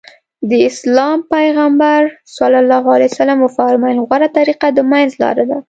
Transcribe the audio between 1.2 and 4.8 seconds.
پيغمبر ص وفرمايل غوره طريقه د